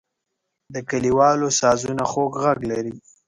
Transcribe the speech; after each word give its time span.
د 0.73 0.75
کلیوالو 0.89 1.47
سازونه 1.59 2.03
خوږ 2.11 2.33
غږ 2.43 2.59
لري. 2.71 2.93